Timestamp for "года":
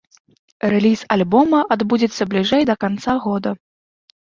3.29-3.57